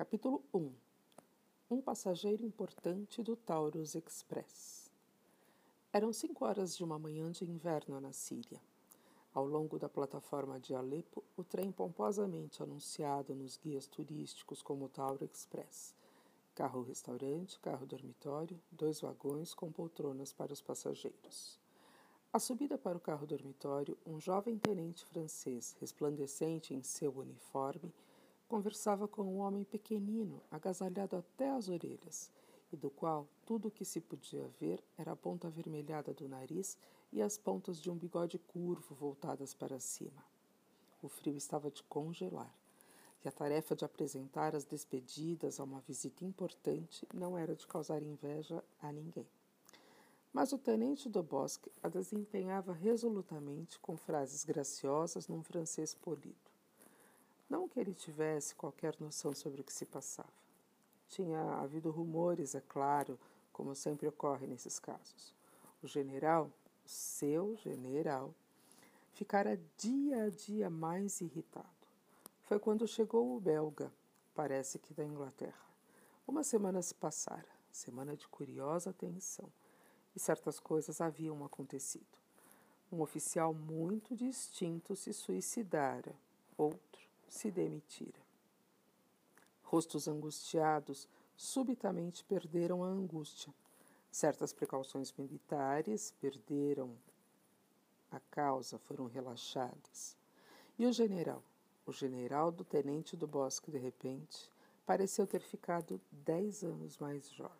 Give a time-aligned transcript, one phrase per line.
[0.00, 0.72] Capítulo 1
[1.70, 4.90] Um passageiro importante do Taurus Express.
[5.92, 8.62] Eram cinco horas de uma manhã de inverno na Síria.
[9.34, 15.22] Ao longo da plataforma de Alepo, o trem pomposamente anunciado nos guias turísticos como Tauro
[15.22, 15.94] Express.
[16.54, 21.58] Carro-restaurante, carro-dormitório, dois vagões com poltronas para os passageiros.
[22.32, 27.92] A subida para o carro-dormitório, um jovem tenente francês, resplandecente em seu uniforme,
[28.50, 32.32] conversava com um homem pequenino, agasalhado até as orelhas,
[32.72, 36.76] e do qual tudo o que se podia ver era a ponta avermelhada do nariz
[37.12, 40.24] e as pontas de um bigode curvo voltadas para cima.
[41.00, 42.52] O frio estava de congelar,
[43.24, 48.02] e a tarefa de apresentar as despedidas a uma visita importante não era de causar
[48.02, 49.28] inveja a ninguém.
[50.32, 56.49] Mas o tenente do Bosque a desempenhava resolutamente com frases graciosas num francês polido.
[57.50, 60.32] Não que ele tivesse qualquer noção sobre o que se passava.
[61.08, 63.18] Tinha havido rumores, é claro,
[63.52, 65.34] como sempre ocorre nesses casos.
[65.82, 66.48] O general,
[66.86, 68.32] o seu general,
[69.14, 71.66] ficara dia a dia mais irritado.
[72.44, 73.92] Foi quando chegou o belga,
[74.32, 75.66] parece que da Inglaterra.
[76.28, 79.50] Uma semana se passara, semana de curiosa tensão,
[80.14, 82.06] e certas coisas haviam acontecido.
[82.92, 86.14] Um oficial muito distinto se suicidara,
[86.56, 88.20] outro se demitira.
[89.62, 93.54] Rostos angustiados subitamente perderam a angústia.
[94.10, 96.94] Certas precauções militares perderam
[98.10, 100.16] a causa, foram relaxadas.
[100.76, 101.42] E o general,
[101.86, 104.50] o general do tenente do Bosque, de repente,
[104.84, 107.56] pareceu ter ficado dez anos mais jovem.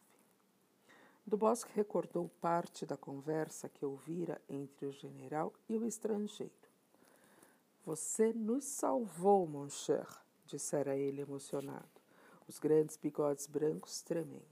[1.25, 6.60] Do Bosque recordou parte da conversa que ouvira entre o general e o estrangeiro.
[7.87, 10.07] Você nos salvou, mon cher,
[10.45, 11.89] dissera ele emocionado,
[12.47, 14.45] os grandes bigodes brancos tremendo.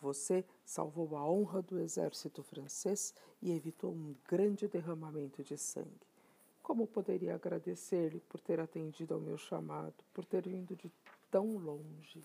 [0.00, 6.06] Você salvou a honra do exército francês e evitou um grande derramamento de sangue.
[6.60, 10.90] Como poderia agradecer-lhe por ter atendido ao meu chamado, por ter vindo de
[11.30, 12.24] tão longe?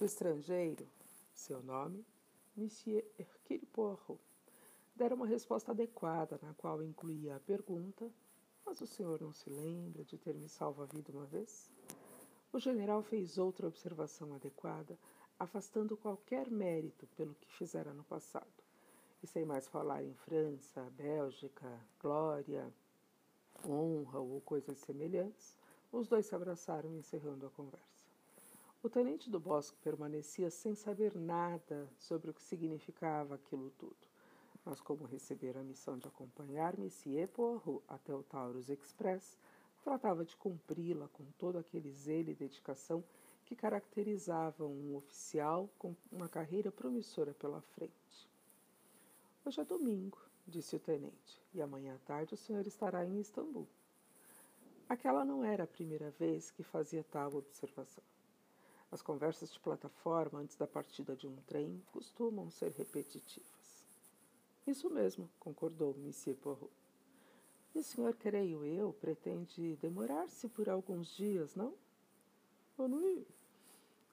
[0.00, 0.86] O estrangeiro,
[1.32, 2.04] seu nome,
[2.56, 4.20] Monsieur Hercule Poirot,
[4.96, 8.10] dera uma resposta adequada, na qual incluía a pergunta
[8.64, 11.70] mas o senhor não se lembra de ter me salvo a vida uma vez?
[12.52, 14.98] O general fez outra observação adequada,
[15.38, 18.62] afastando qualquer mérito pelo que fizera no passado.
[19.22, 22.72] E sem mais falar em França, Bélgica, glória,
[23.66, 25.56] honra ou coisas semelhantes,
[25.90, 28.10] os dois se abraçaram encerrando a conversa.
[28.82, 34.11] O tenente do Bosque permanecia sem saber nada sobre o que significava aquilo tudo
[34.64, 39.36] mas como receber a missão de acompanhar Monsieur Poirot até o Taurus Express,
[39.82, 43.02] tratava de cumpri-la com todo aquele zelo e dedicação
[43.44, 48.30] que caracterizavam um oficial com uma carreira promissora pela frente.
[49.44, 53.66] Hoje é domingo, disse o tenente, e amanhã à tarde o senhor estará em Istambul.
[54.88, 58.04] Aquela não era a primeira vez que fazia tal observação.
[58.90, 63.51] As conversas de plataforma antes da partida de um trem costumam ser repetitivas.
[64.66, 66.70] Isso mesmo, concordou Monsieur Poirot.
[67.74, 71.74] E o senhor, creio eu, pretende demorar-se por alguns dias, não?
[72.78, 73.26] Onnui.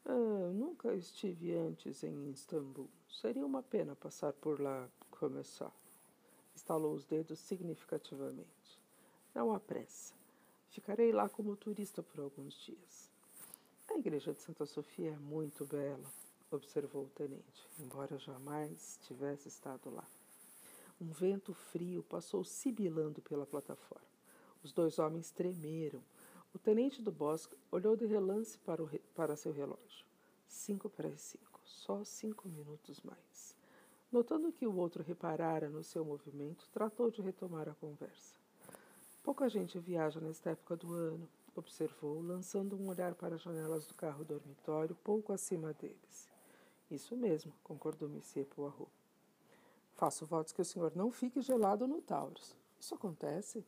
[0.06, 2.90] Ah, nunca estive antes em Istambul.
[3.10, 5.74] Seria uma pena passar por lá começar.
[6.56, 8.80] Estalou os dedos significativamente.
[9.36, 10.14] Não há pressa.
[10.70, 13.10] Ficarei lá como turista por alguns dias.
[13.90, 16.06] A igreja de Santa Sofia é muito bela,
[16.52, 20.08] observou o tenente, embora jamais tivesse estado lá.
[21.02, 24.08] Um vento frio passou sibilando pela plataforma.
[24.62, 26.04] Os dois homens tremeram.
[26.54, 29.00] O tenente do bosque olhou de relance para, re...
[29.16, 30.06] para seu relógio.
[30.48, 31.62] Cinco para as cinco.
[31.64, 33.56] Só cinco minutos mais.
[34.12, 38.36] Notando que o outro reparara no seu movimento, tratou de retomar a conversa.
[39.24, 43.94] Pouca gente viaja nesta época do ano, observou, lançando um olhar para as janelas do
[43.94, 46.28] carro dormitório pouco acima deles.
[46.90, 48.90] Isso mesmo, concordou Monsieur Poirot.
[50.00, 52.56] Faço votos que o senhor não fique gelado no Taurus.
[52.80, 53.66] Isso acontece?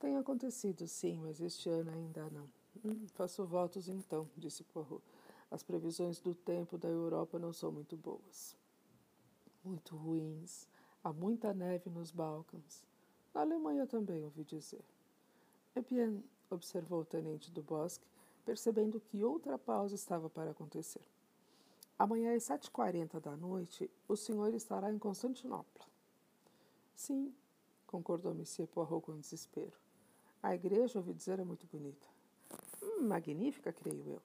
[0.00, 2.48] Tem acontecido, sim, mas este ano ainda não.
[2.82, 5.02] Hum, faço votos então, disse Poirot.
[5.50, 8.56] As previsões do tempo da Europa não são muito boas.
[9.62, 10.66] Muito ruins.
[11.04, 12.86] Há muita neve nos Balcãs.
[13.34, 14.82] Na Alemanha também, ouvi dizer.
[15.90, 18.06] Bien, observou o tenente do Bosque,
[18.46, 21.02] percebendo que outra pausa estava para acontecer.
[21.98, 25.86] Amanhã às sete e quarenta da noite, o senhor estará em Constantinopla.
[26.94, 27.34] Sim,
[27.86, 29.72] concordou Monsieur Poirot com desespero.
[30.42, 32.06] A igreja, ouvi dizer, é muito bonita.
[32.82, 34.22] Hum, magnífica, creio eu.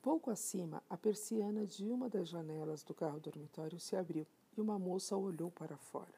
[0.00, 4.26] Pouco acima, a persiana de uma das janelas do carro dormitório se abriu
[4.56, 6.14] e uma moça olhou para fora.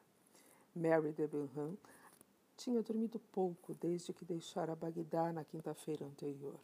[0.75, 1.77] Mary Debenham
[2.57, 6.61] tinha dormido pouco desde que deixara Bagdá na quinta-feira anterior.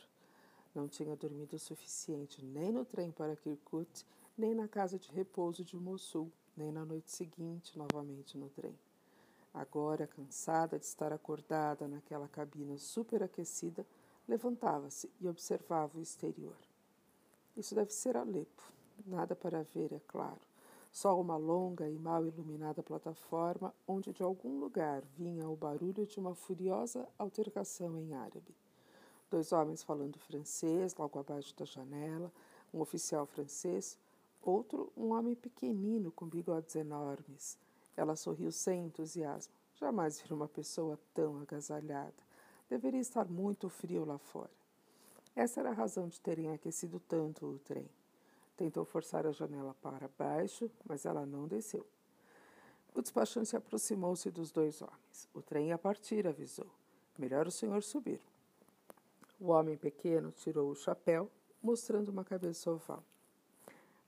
[0.75, 4.05] Não tinha dormido o suficiente nem no trem para Kirkuk,
[4.37, 8.79] nem na casa de repouso de Mossul, nem na noite seguinte, novamente no trem.
[9.53, 13.85] Agora, cansada de estar acordada naquela cabina superaquecida,
[14.29, 16.56] levantava-se e observava o exterior.
[17.56, 18.62] Isso deve ser Alepo.
[19.06, 20.41] Nada para ver, é claro.
[20.93, 26.19] Só uma longa e mal iluminada plataforma onde de algum lugar vinha o barulho de
[26.19, 28.55] uma furiosa altercação em árabe.
[29.30, 32.32] Dois homens falando francês logo abaixo da janela,
[32.72, 33.98] um oficial francês,
[34.42, 37.58] outro um homem pequenino com bigodes enormes.
[37.96, 39.52] Ela sorriu sem entusiasmo.
[39.75, 42.14] Jamais vi uma pessoa tão agasalhada.
[42.69, 44.50] Deveria estar muito frio lá fora.
[45.36, 47.88] Essa era a razão de terem aquecido tanto o trem.
[48.56, 51.86] Tentou forçar a janela para baixo, mas ela não desceu.
[52.94, 55.28] O despachante aproximou-se dos dois homens.
[55.32, 56.66] O trem ia partir, avisou.
[57.16, 58.20] Melhor o senhor subir.
[59.40, 61.31] O homem pequeno tirou o chapéu,
[61.62, 63.05] mostrando uma cabeça oval.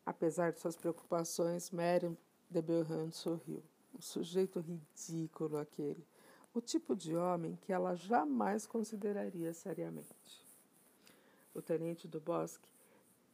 [0.05, 2.17] Apesar de suas preocupações, Mary
[2.51, 3.63] de Belhand sorriu.
[3.95, 6.05] Um sujeito ridículo aquele.
[6.53, 10.45] O tipo de homem que ela jamais consideraria seriamente.
[11.55, 12.69] O tenente do bosque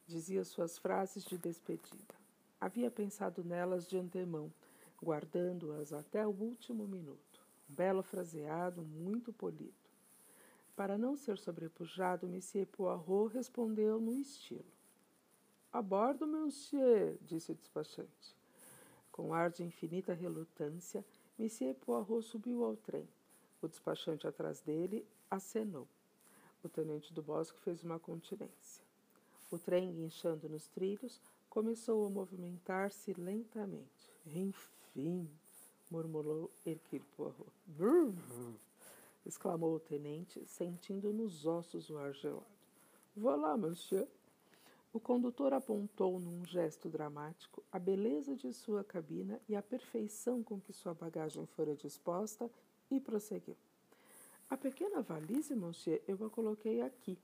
[0.06, 2.14] dizia suas frases de despedida.
[2.60, 4.52] Havia pensado nelas de antemão,
[5.02, 7.40] guardando-as até o último minuto.
[7.70, 9.85] Um belo fraseado, muito polido.
[10.76, 14.70] Para não ser sobrepujado, Monsieur Poirot respondeu no estilo.
[15.72, 18.36] A bordo, monsieur, disse o despachante.
[19.10, 21.02] Com ar de infinita relutância,
[21.38, 23.08] Monsieur Poirot subiu ao trem.
[23.62, 25.88] O despachante atrás dele acenou.
[26.62, 28.84] O tenente do bosque fez uma continência.
[29.50, 34.12] O trem, guinchando nos trilhos, começou a movimentar-se lentamente.
[34.26, 35.26] Enfim,
[35.90, 37.52] murmurou Hercule Poirot.
[39.26, 42.46] Exclamou o tenente, sentindo nos ossos o ar gelado.
[43.16, 44.06] Vá lá, monsieur.
[44.92, 50.60] O condutor apontou num gesto dramático a beleza de sua cabina e a perfeição com
[50.60, 52.50] que sua bagagem fora disposta
[52.90, 53.56] e prosseguiu.
[54.48, 57.18] A pequena valise, monsieur, eu a coloquei aqui.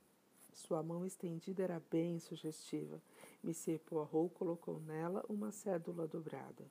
[0.53, 3.01] Sua mão estendida era bem sugestiva.
[3.43, 6.65] Monsieur Poirot colocou nela uma cédula dobrada.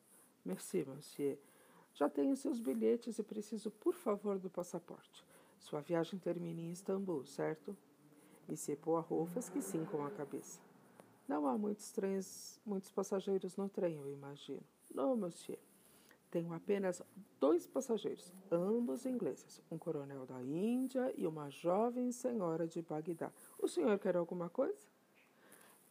[0.45, 1.37] Merci, monsieur.
[1.93, 5.25] Já tenho seus bilhetes e preciso, por favor, do passaporte.
[5.59, 7.75] Sua viagem termina em Istambul, certo?
[8.47, 10.59] Monsieur Poirot fez que sim com a cabeça.
[11.27, 14.63] Não há muitos trens, muitos passageiros no trem, eu imagino.
[14.93, 15.59] Não, monsieur.
[16.29, 17.01] Tenho apenas
[17.39, 23.31] dois passageiros, ambos ingleses, um coronel da Índia e uma jovem senhora de Bagdá.
[23.59, 24.87] O senhor quer alguma coisa?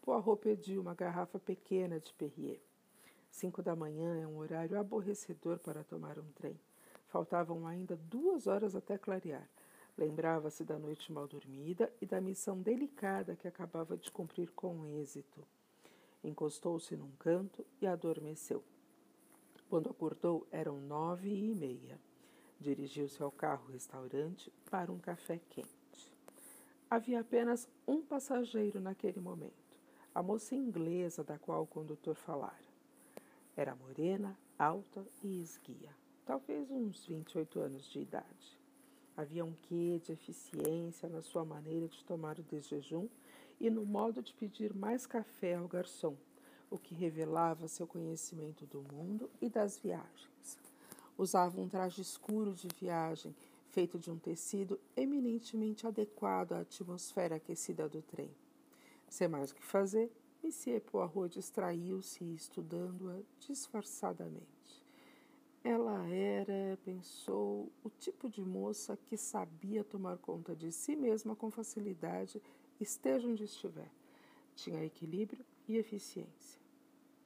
[0.03, 2.61] Poirot pediu uma garrafa pequena de Perrier.
[3.31, 6.59] Cinco da manhã é um horário aborrecedor para tomar um trem.
[7.07, 9.49] Faltavam ainda duas horas até clarear.
[9.97, 15.47] Lembrava-se da noite mal dormida e da missão delicada que acabava de cumprir com êxito.
[16.23, 18.63] Encostou-se num canto e adormeceu.
[19.69, 21.99] Quando acordou, eram nove e meia.
[22.59, 26.13] Dirigiu-se ao carro-restaurante para um café quente.
[26.91, 29.79] Havia apenas um passageiro naquele momento,
[30.15, 32.70] a moça inglesa da qual o condutor falara.
[33.57, 35.91] Era morena, alta e esguia,
[36.25, 38.59] talvez uns 28 anos de idade.
[39.17, 43.09] Havia um quê de eficiência na sua maneira de tomar o desjejum
[43.61, 46.17] e no modo de pedir mais café ao garçom
[46.71, 50.59] o que revelava seu conhecimento do mundo e das viagens.
[51.19, 53.35] Usava um traje escuro de viagem,
[53.71, 58.31] feito de um tecido eminentemente adequado à atmosfera aquecida do trem.
[59.09, 60.11] Sem mais o que fazer,
[60.43, 64.51] Monsieur Poirot distraiu-se estudando-a disfarçadamente.
[65.63, 71.51] Ela era, pensou, o tipo de moça que sabia tomar conta de si mesma com
[71.51, 72.41] facilidade,
[72.81, 73.91] esteja onde estiver.
[74.57, 76.59] Tinha equilíbrio e eficiência.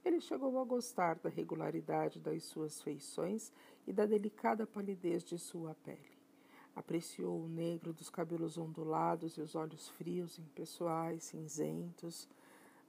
[0.05, 3.53] Ele chegou a gostar da regularidade das suas feições
[3.87, 6.19] e da delicada palidez de sua pele.
[6.75, 12.29] Apreciou o negro dos cabelos ondulados e os olhos frios, impessoais, cinzentos,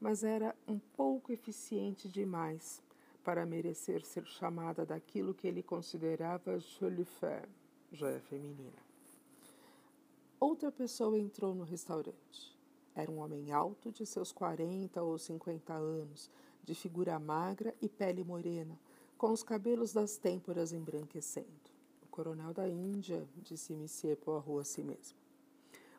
[0.05, 2.79] mas era um pouco eficiente demais
[3.23, 7.49] para merecer ser chamada daquilo que ele considerava jolie femme,
[7.91, 8.77] joia feminina.
[10.39, 12.55] Outra pessoa entrou no restaurante.
[12.93, 16.29] Era um homem alto, de seus quarenta ou cinquenta anos,
[16.63, 18.79] de figura magra e pele morena,
[19.17, 21.71] com os cabelos das têmporas embranquecendo.
[22.03, 25.17] O coronel da Índia, disse Monsieur Poirot a si mesmo.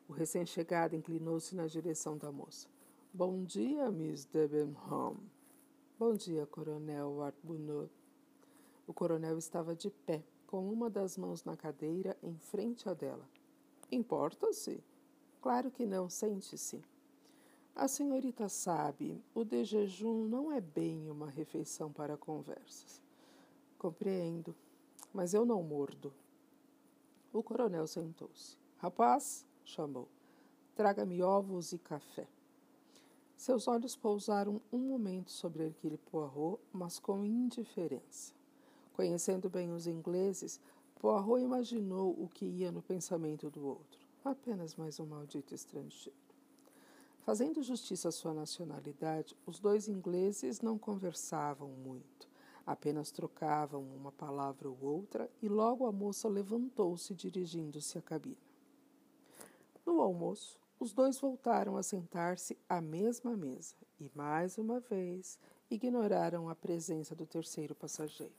[0.07, 2.69] O recém-chegado inclinou-se na direção da moça.
[3.13, 5.17] Bom dia, Miss Debenham.
[5.97, 7.89] Bom dia, Coronel Arbuthnot.
[8.85, 13.27] O coronel estava de pé, com uma das mãos na cadeira em frente a dela.
[13.91, 14.83] Importa-se?
[15.41, 16.83] Claro que não, sente-se.
[17.73, 23.01] A senhorita sabe, o de jejum não é bem uma refeição para conversas.
[23.79, 24.53] Compreendo,
[25.13, 26.13] mas eu não mordo.
[27.33, 28.57] O coronel sentou-se.
[28.77, 30.07] Rapaz, chamou,
[30.75, 32.27] traga-me ovos e café.
[33.37, 38.33] Seus olhos pousaram um momento sobre Hercule Poirot, mas com indiferença.
[38.93, 40.59] Conhecendo bem os ingleses,
[40.99, 43.99] Poirot imaginou o que ia no pensamento do outro.
[44.25, 46.17] Apenas mais um maldito estrangeiro.
[47.19, 52.27] Fazendo justiça à sua nacionalidade, os dois ingleses não conversavam muito,
[52.65, 58.35] apenas trocavam uma palavra ou outra e logo a moça levantou-se dirigindo-se à cabine.
[59.85, 65.39] No almoço, os dois voltaram a sentar-se à mesma mesa e, mais uma vez,
[65.71, 68.33] ignoraram a presença do terceiro passageiro.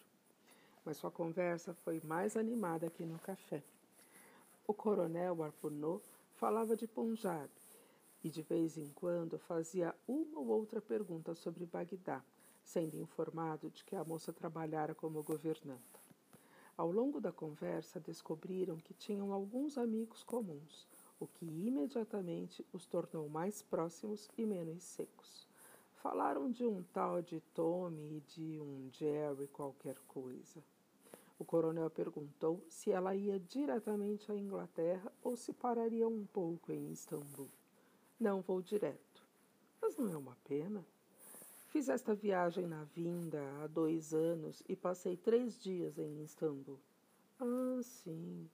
[0.84, 3.62] Mas sua conversa foi mais animada que no café.
[4.66, 6.04] O coronel Arpunot
[6.36, 7.50] falava de Punjab
[8.22, 12.22] e de vez em quando fazia uma ou outra pergunta sobre Bagdá,
[12.64, 15.98] sendo informado de que a moça trabalhara como governanta.
[16.76, 20.86] Ao longo da conversa, descobriram que tinham alguns amigos comuns,
[21.20, 25.46] o que imediatamente os tornou mais próximos e menos secos.
[25.96, 30.62] Falaram de um tal de Tommy e de um Jerry qualquer coisa.
[31.38, 36.90] O coronel perguntou se ela ia diretamente à Inglaterra ou se pararia um pouco em
[36.90, 37.48] Istambul.
[38.18, 39.22] Não vou direto.
[39.80, 40.84] Mas não é uma pena?
[41.68, 46.80] Fiz esta viagem na vinda há dois anos e passei três dias em Istambul.
[47.38, 48.48] Ah, sim.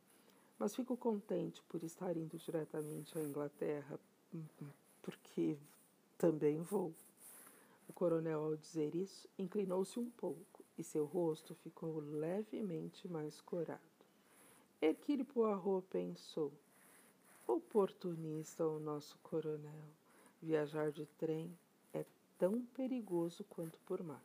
[0.58, 3.98] Mas fico contente por estar indo diretamente à Inglaterra,
[5.02, 5.56] porque
[6.16, 6.94] também vou.
[7.88, 13.80] O coronel, ao dizer isso, inclinou-se um pouco e seu rosto ficou levemente mais corado.
[14.80, 16.52] Hercule Poirot pensou:
[17.46, 19.84] Oportunista o nosso coronel.
[20.40, 21.50] Viajar de trem
[21.92, 22.04] é
[22.38, 24.22] tão perigoso quanto por mar.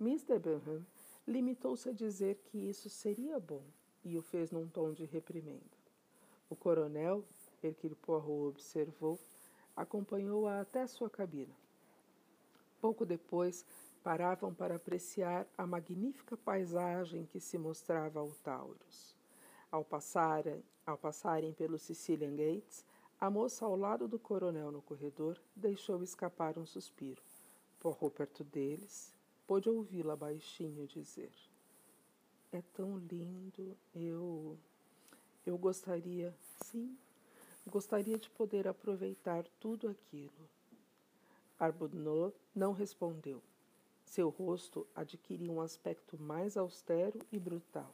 [0.00, 0.84] Miss Debenham
[1.26, 3.62] limitou-se a dizer que isso seria bom
[4.04, 5.76] e o fez num tom de reprimenda.
[6.48, 7.24] O coronel,
[7.62, 9.18] Hercule Poirot observou,
[9.76, 11.54] acompanhou-a até sua cabina.
[12.80, 13.64] Pouco depois,
[14.02, 19.16] paravam para apreciar a magnífica paisagem que se mostrava ao Taurus.
[19.70, 22.84] Ao passarem, ao passarem pelo Sicilian Gates,
[23.20, 27.22] a moça ao lado do coronel no corredor deixou escapar um suspiro.
[27.78, 29.14] Porrou perto deles,
[29.46, 31.32] pôde ouvi-la baixinho dizer:
[32.52, 34.58] É tão lindo, eu.
[35.44, 36.34] Eu gostaria,
[36.66, 36.96] sim,
[37.66, 40.48] gostaria de poder aproveitar tudo aquilo.
[41.58, 43.42] Arbuthnot não respondeu.
[44.04, 47.90] Seu rosto adquiria um aspecto mais austero e brutal.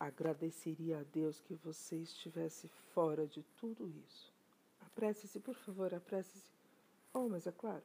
[0.00, 4.32] Agradeceria a Deus que você estivesse fora de tudo isso.
[4.80, 6.50] Apresse-se, por favor, apresse-se.
[7.12, 7.82] Oh, mas é claro.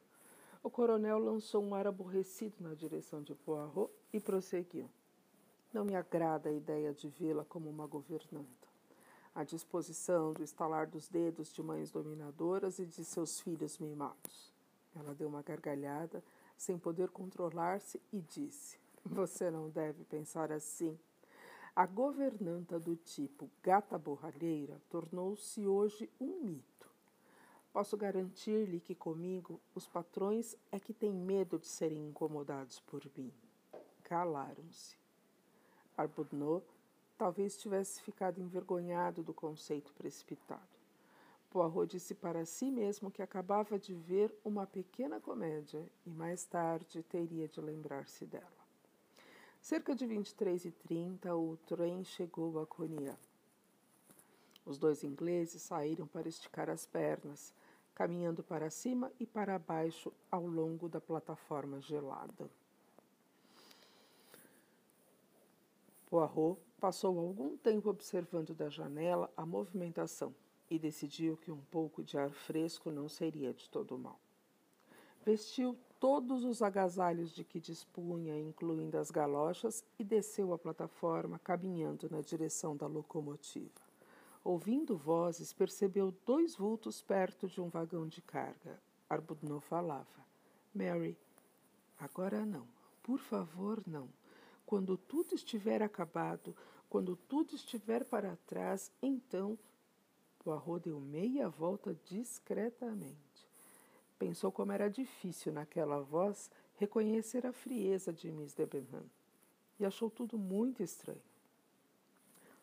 [0.62, 4.88] O coronel lançou um ar aborrecido na direção de Poirot e prosseguiu.
[5.72, 8.68] Não me agrada a ideia de vê-la como uma governanta.
[9.32, 14.52] A disposição do estalar dos dedos de mães dominadoras e de seus filhos mimados.
[14.96, 16.24] Ela deu uma gargalhada,
[16.56, 20.98] sem poder controlar-se, e disse: Você não deve pensar assim.
[21.76, 26.90] A governanta do tipo gata borralheira tornou-se hoje um mito.
[27.72, 33.32] Posso garantir-lhe que comigo os patrões é que têm medo de serem incomodados por mim.
[34.02, 34.99] Calaram-se.
[36.00, 36.64] Arbuthnot
[37.18, 40.80] talvez tivesse ficado envergonhado do conceito precipitado.
[41.50, 47.02] Poirot disse para si mesmo que acabava de ver uma pequena comédia e mais tarde
[47.02, 48.46] teria de lembrar-se dela.
[49.60, 53.18] Cerca de 23 e 30 o trem chegou a Conia.
[54.64, 57.52] Os dois ingleses saíram para esticar as pernas,
[57.94, 62.48] caminhando para cima e para baixo ao longo da plataforma gelada.
[66.10, 70.34] Poirot passou algum tempo observando da janela a movimentação
[70.68, 74.18] e decidiu que um pouco de ar fresco não seria de todo mal.
[75.24, 82.08] Vestiu todos os agasalhos de que dispunha, incluindo as galochas, e desceu a plataforma, caminhando
[82.10, 83.80] na direção da locomotiva.
[84.42, 88.80] Ouvindo vozes, percebeu dois vultos perto de um vagão de carga.
[89.08, 90.26] Arbuthnot falava.
[90.74, 91.16] Mary,
[91.98, 92.66] agora não.
[93.02, 94.08] Por favor, não.
[94.70, 96.54] Quando tudo estiver acabado,
[96.88, 99.58] quando tudo estiver para trás, então.
[100.44, 103.48] Poirot deu meia volta discretamente.
[104.16, 109.02] Pensou como era difícil naquela voz reconhecer a frieza de Miss Debenham
[109.80, 111.20] e achou tudo muito estranho.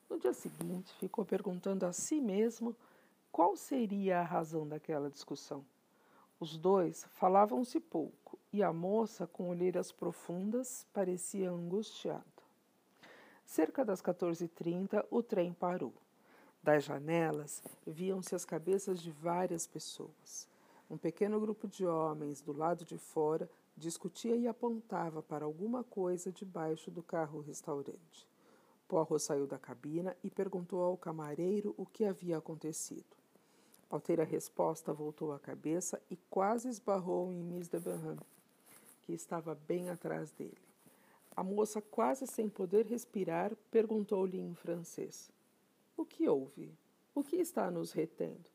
[0.10, 2.74] No dia seguinte, ficou perguntando a si mesmo
[3.34, 5.62] qual seria a razão daquela discussão.
[6.40, 12.24] Os dois falavam-se pouco e a moça, com olheiras profundas, parecia angustiada.
[13.46, 15.94] Cerca das 14h30, o trem parou.
[16.62, 20.48] Das janelas viam-se as cabeças de várias pessoas.
[20.90, 26.32] Um pequeno grupo de homens do lado de fora discutia e apontava para alguma coisa
[26.32, 28.28] debaixo do carro-restaurante.
[28.88, 33.16] Poirot saiu da cabina e perguntou ao camareiro o que havia acontecido.
[33.90, 38.18] Ao ter a resposta, voltou a cabeça e quase esbarrou em Miss de Benham,
[39.08, 40.58] que estava bem atrás dele.
[41.34, 45.32] A moça, quase sem poder respirar, perguntou-lhe em francês:
[45.96, 46.70] O que houve?
[47.16, 48.50] O que está nos retendo?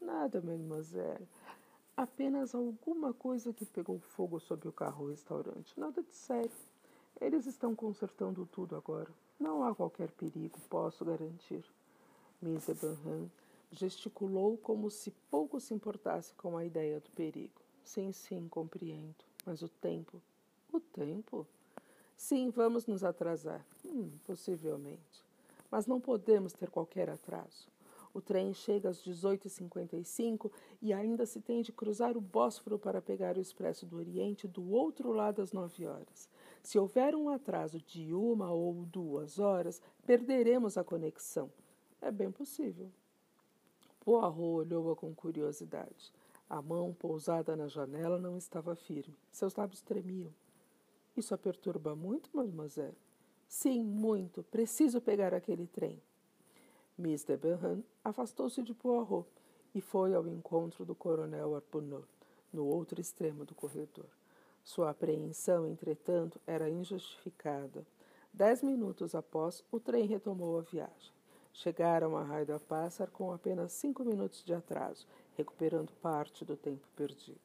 [0.00, 1.26] Nada, mademoiselle.
[1.96, 5.78] Apenas alguma coisa que pegou fogo sob o carro-restaurante.
[5.78, 6.52] Nada de sério.
[7.20, 9.10] Eles estão consertando tudo agora.
[9.40, 11.64] Não há qualquer perigo, posso garantir.
[12.40, 13.28] Miss Ebenham
[13.72, 17.60] Gesticulou como se pouco se importasse com a ideia do perigo.
[17.82, 19.25] Sim, sim, compreendo.
[19.46, 20.20] Mas o tempo?
[20.72, 21.46] O tempo?
[22.16, 23.64] Sim, vamos nos atrasar.
[23.84, 25.24] Hum, possivelmente.
[25.70, 27.68] Mas não podemos ter qualquer atraso.
[28.12, 30.50] O trem chega às 18h55
[30.80, 34.72] e ainda se tem de cruzar o Bósforo para pegar o Expresso do Oriente do
[34.72, 36.28] outro lado às 9 horas.
[36.62, 41.50] Se houver um atraso de uma ou duas horas, perderemos a conexão.
[42.00, 42.90] É bem possível.
[44.00, 46.12] Poirot olhou-a com curiosidade.
[46.48, 49.16] A mão pousada na janela não estava firme.
[49.32, 50.32] Seus lábios tremiam.
[51.16, 52.96] Isso a perturba muito, mademoiselle?
[53.48, 54.42] Sim, muito.
[54.44, 56.00] Preciso pegar aquele trem.
[56.96, 57.36] Miss de
[58.04, 59.28] afastou-se de Poirot
[59.74, 62.06] e foi ao encontro do coronel Arpunot,
[62.52, 64.06] no outro extremo do corredor.
[64.64, 67.86] Sua apreensão, entretanto, era injustificada.
[68.32, 71.12] Dez minutos após, o trem retomou a viagem.
[71.52, 77.40] Chegaram a Raio Pássaro com apenas cinco minutos de atraso, recuperando parte do tempo perdido.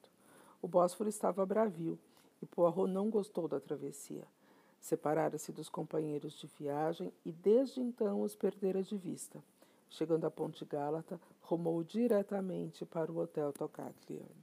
[0.62, 2.00] O Bósforo estava bravio
[2.42, 4.28] e Poirot não gostou da travessia.
[4.80, 9.44] Separara-se dos companheiros de viagem e desde então os perdera de vista.
[9.90, 14.41] Chegando à Ponte Gálata, rumou diretamente para o Hotel Tocaglione.